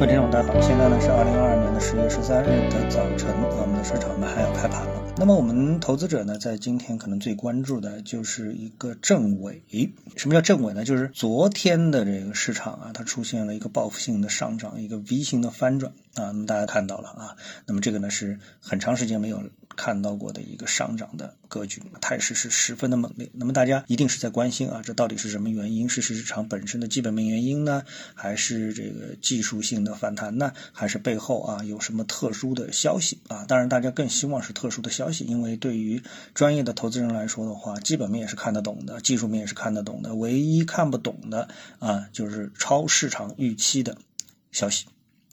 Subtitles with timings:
[0.00, 3.28] 各位听众，大家好，现在呢是二零二二年的十月十三日的早晨，
[3.60, 5.14] 我们的市场呢还要开盘了。
[5.18, 9.62] 那么我们投资者呢，在今天可能最关注的就是一个正尾。
[10.16, 10.86] 什么叫正尾呢？
[10.86, 16.28] 就是昨天的这个市场啊，它出现了一个报复性的上涨，一个 V 型的翻转啊。
[16.28, 17.36] 那么大家看到了啊，
[17.66, 19.42] 那么这个呢是很长时间没有。
[19.80, 23.30] 看到过的一个上涨的格局，态势是十分的猛烈。
[23.32, 25.88] 那么大家一定是在关心啊，这到底是什么原因？
[25.88, 27.82] 是市场本身的基本面原因呢，
[28.14, 30.52] 还是这个技术性的反弹呢？
[30.72, 33.46] 还是背后啊有什么特殊的消息啊？
[33.48, 36.02] 当然，大家更希望是特殊的消息，因为对于
[36.34, 43.96] 专业的投资人来说的话，基本面是看得懂的，技术面也是看得懂的，唯一看不懂的啊就是超市场预期的
[44.52, 44.84] 消息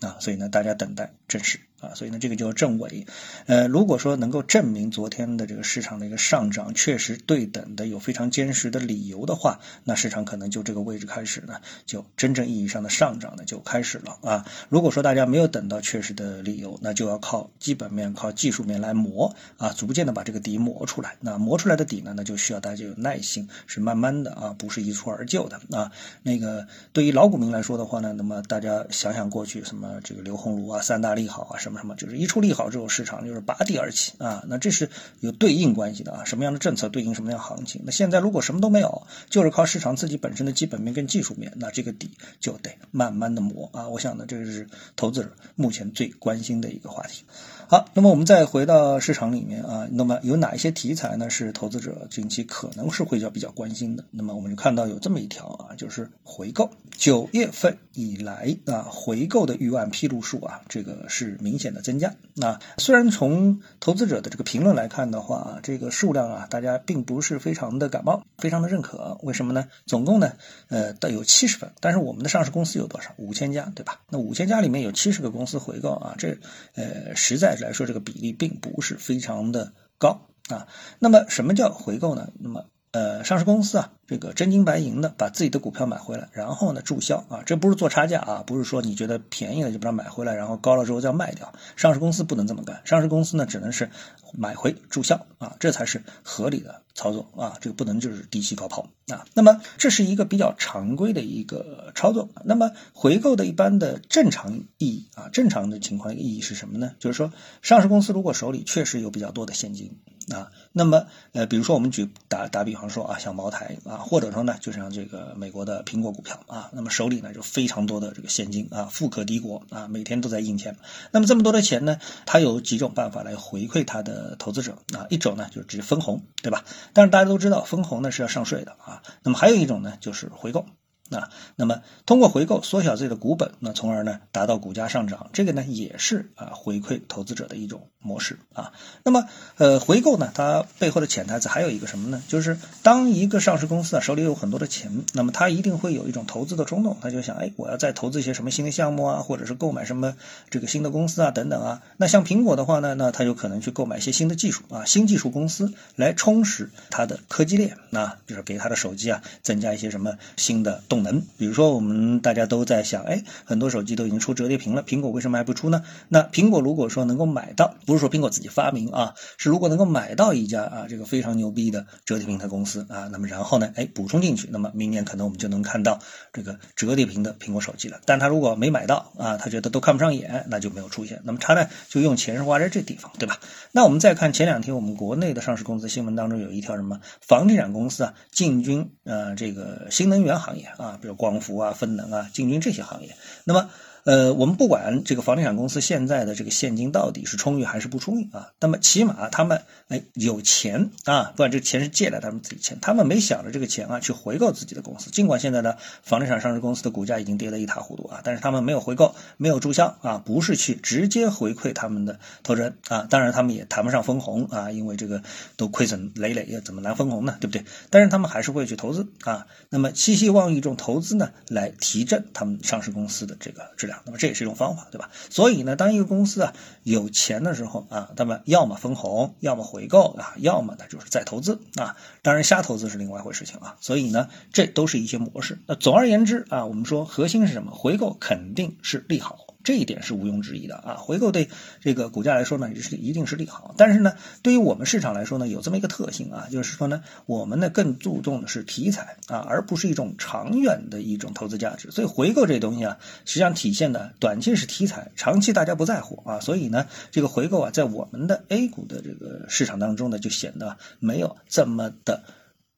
[0.00, 0.18] 啊。
[0.20, 1.60] 所以呢，大家等待证实。
[1.84, 3.06] 啊，所以呢，这个叫正伪。
[3.46, 14.46] 呃，如果说能够证明昨天的这个市场的一个上涨确实对等的，有非常坚实的理由的话，那市场可能就这个位置开始呢，就真正意义上的上涨呢就开始了啊。
[14.68, 21.16] 如果说大家没有等到确实的理由，那就要靠基本面、靠技术面来磨啊，逐渐的把这个底磨出来。
[21.20, 25.92] 那磨出来的底呢，那就需要大家有耐心，是慢慢的啊，不是一蹴而就的啊。
[26.22, 31.73] 那个对于老股民来说的话呢，那么大家想想过去什么这个刘鸿儒啊、三大利好啊什么。
[31.78, 37.82] 什么就是一出利好之后，市场就是拔地而起啊，那这是有对应关系的啊，什么样的政策对应什么样行情？
[37.84, 43.88] 那现在如果什么都没有，就是靠市场自己本身的基本面跟技术面，那这个底就得慢慢的磨啊。
[43.88, 47.24] 我想呢，这个是投资者目前最关心的一个话题。
[47.66, 51.30] 好，那么我们再回到市场里面啊，那么有哪一些题材呢？
[51.30, 54.04] 是投资者近期可能是会较比较关心的？
[54.10, 56.70] 那么我们就看到有这么一条啊，就是回购。
[56.96, 62.14] 九月份以来啊，回购的预案披露数啊，这个是明显的增加。
[62.34, 69.18] 那虽然从投资者的这个评论来看的话，这个数量啊，大家并不是非常的感冒，非常的认可。
[69.22, 69.68] 为什么呢？
[69.86, 70.34] 总共呢，
[70.68, 73.14] 呃，都有七十份，但是我们的上市公司有多少？
[73.16, 74.00] 五千家，对吧？
[74.10, 76.36] 那五千家里面有七十个公司回购啊，这
[76.74, 77.54] 呃，实在。
[77.54, 80.66] 来说，这个比例并不是非常的高啊。
[80.98, 82.32] 那么，什么叫回购呢？
[82.40, 83.92] 那么，呃，上市公司啊。
[84.06, 91.52] 这个真金白银的把自己的股票买回来，然后呢注销啊，这不是做差价啊，不是说你觉得便宜了就把它买回来，然后高了之后再卖掉。
[91.76, 93.90] 上市公司不能这么干，上市公司呢只能是
[94.32, 99.24] 买回注销啊，这才是合理的操作啊，这个不能就是低吸高抛啊。
[99.32, 102.28] 那么这是一个比较常规的一个操作。
[102.44, 106.92] 那么回购的一般的正常意义啊，正常的情况意义是什么呢？
[106.98, 107.32] 就是说
[107.62, 109.98] 上市公司如果手里确实有比较多的现金
[110.30, 113.93] 啊，那么呃，比如说我们举打打比方说啊，像茅台啊。
[113.94, 120.76] 啊，或者说呢，就像这个美国的苹果股票啊，那么手里呢就非常多的这个现金啊，富可敌国啊，每天都在印钱。
[121.12, 125.06] 那么这么多的钱呢，它有几种办法来回馈它的投资者啊？
[125.10, 126.64] 一种呢就是直接分红，对吧？
[126.92, 129.02] 但是大家都知道，分红呢是要上税的啊。
[129.22, 130.66] 那么还有一种呢就是回购。
[131.10, 138.72] 啊，那么通过回购缩小自己的股本，那从而呢达到股价上涨，这个呢也是啊回馈投资者的一种模式啊。
[139.04, 139.28] 那么
[139.58, 142.22] 呃回购呢，它背后的潜台词还有一个什么呢？
[142.26, 150.16] 就是当一个上市公司啊手里有很多的钱，那么它一定会有一种投资的冲动，他就想哎我要再投资一些什么新的项目啊，或者是购买什么
[150.48, 151.82] 这个新的公司啊等等啊。
[151.98, 160.82] 那像苹果的话呢，那它有可能去购买一些新的技术啊新技术公司来充实它的科技链，那就是给它的手机啊增加一些什么新的。
[160.94, 165.82] 动能，比如说我们大家都在想，哎，很多手机都已经出折叠屏了，苹果为什么还不出呢？
[166.08, 175.98] 那苹果如果说能够买到，不是说苹果自己发明啊，是如果能够买到一家啊这个非常牛逼的折叠屏的公司啊，那么然后呢，哎补充进去，那么明年可能我们就能看到
[176.32, 178.00] 这个折叠屏的苹果手机了。
[178.04, 181.20] 但他如果没买到啊，他觉得都看不上眼，那就没有出现。
[181.24, 183.40] 那么他呢就用钱是花在这地方，对吧？
[183.72, 190.83] 那我们再看前两天我们国内的上市公司新闻当中有一条什么房地产公司啊进军呃这个新能源行业啊。
[190.84, 193.70] 啊，比如光伏啊、分能啊，进军这些行业，那么。
[194.04, 205.10] 呃，我们不管这个房地产公司现在的这个现金到底是充裕还是不充裕啊，那么起码他们哎有钱啊，不管这钱是借来他们自己钱，他们没想着这个钱啊去回购自己的公司。
[205.10, 213.06] 尽管现在的房地产上市公司的股价已经跌得一塌糊涂啊，但是他们没有回购，没有注销啊，不是去直接回馈他们的投资人啊。
[213.08, 215.22] 当然他们也谈不上分红啊，因为这个
[215.56, 217.38] 都亏损累累，要怎么来分红呢？
[217.40, 217.64] 对不对？
[217.88, 219.46] 但是他们还是会去投资啊。
[219.70, 223.93] 那么寄希望一种投资呢，来提振他们上市公司的这个质量。
[224.04, 225.10] 那么这也是一种方法，对吧？
[225.30, 226.52] 所以呢，当一个公司啊
[226.82, 231.96] 有钱的时候啊，那么要么分红，要么回购啊，要么呢就是再投资啊。
[232.22, 233.76] 当然，瞎投资是另外一回事情啊。
[233.80, 235.58] 所以呢，这都是一些模式。
[235.66, 237.72] 那总而言之啊，我们说核心是什么？
[237.72, 240.94] 回购肯定是利好这一点是毋庸置疑的啊。
[240.98, 241.48] 回购对
[241.80, 243.74] 这个股价来说呢，也是一定是利好。
[243.76, 251.90] 但是呢，对于我们市场来说呢，有这么一个特性啊，就是说呢，我们呢更注重的是题材啊，而不是一种长远的一种投资价值。
[251.90, 256.40] 所以回购这东西啊，实际上体现的短期是题材，长期大家不在乎啊。
[256.40, 262.22] 所以呢，这个回购啊，在我们的 A 股的这个市场当中呢，就显得没有这么的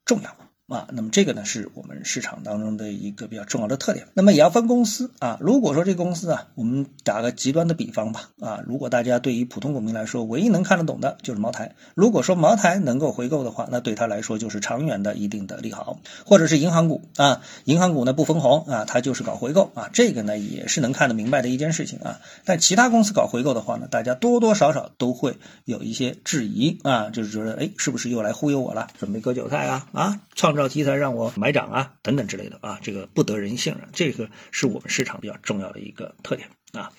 [0.04, 0.45] 重要。
[0.68, 4.08] 啊，那么这个呢是我们市场当中的一个比较重要的特点。
[4.14, 5.38] 那么也要分公司啊。
[5.40, 11.76] 如果说这个公司啊，我们打个极端的比方吧啊，如果大家对于普通股民来说，唯一能看得懂的就是茅台。
[11.94, 16.00] 如果说茅台能够回购的话，那对他来说就是长远的一定的利好。
[16.24, 22.18] 或者是银行股啊，银行股呢不分红啊，它就是搞回购啊，这个呢也是能看得明白的一件事情啊。
[22.44, 30.55] 但其他公司搞回购的话呢，大家多多少少都会有一些质疑啊，就是觉得哎，是不是又来忽悠我了，准备割韭菜啊啊，创。
[30.56, 36.90] 找题材让我买涨啊，等等之类的啊，这个不得人性啊，这个是我们市场比较重要的一个特点啊。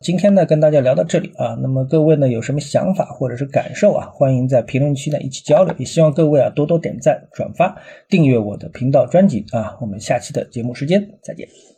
[0.00, 9.78] 今天呢，跟大家聊到这里啊，那么各位呢有什么想法或者是感受啊，欢迎在评论区呢一起交流，也希望各位啊多多点赞、转发、订阅我的频道专辑啊。
[9.80, 11.75] 我们下期的节目时间再见。